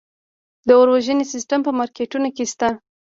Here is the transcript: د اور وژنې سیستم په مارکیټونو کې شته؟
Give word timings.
د 0.67 0.69
اور 0.77 0.87
وژنې 0.93 1.25
سیستم 1.33 1.59
په 1.63 1.71
مارکیټونو 1.79 2.27
کې 2.35 2.43
شته؟ 2.51 2.69